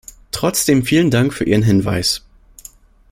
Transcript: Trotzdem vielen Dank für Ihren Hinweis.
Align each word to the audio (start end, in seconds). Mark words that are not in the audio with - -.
Trotzdem 0.31 0.83
vielen 0.83 1.11
Dank 1.11 1.31
für 1.31 1.43
Ihren 1.43 1.61
Hinweis. 1.61 2.23